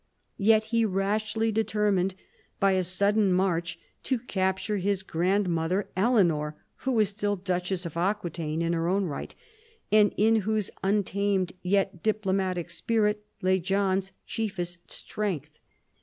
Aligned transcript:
Yet 0.39 0.63
he 0.73 0.83
rashly 0.83 1.51
determined, 1.51 2.15
by 2.59 2.71
a 2.71 2.81
sudden 2.83 3.31
march, 3.31 3.77
to 4.01 4.17
capture 4.17 4.77
his 4.77 5.03
grand 5.03 5.47
mother 5.47 5.89
Eleanor, 5.95 6.57
who 6.77 6.93
was 6.93 7.09
still 7.09 7.35
duchess 7.35 7.85
of 7.85 7.95
Aquitaine 7.95 8.63
in 8.63 8.73
her 8.73 8.87
own 8.87 9.05
right, 9.05 9.35
and 9.91 10.11
in 10.17 10.37
whose 10.37 10.71
untamed 10.83 11.53
yet 11.61 12.01
diplomatic 12.01 12.71
spirit 12.71 13.23
lay 13.43 13.59
John's 13.59 14.11
chiefest 14.25 14.91
strength. 14.91 15.59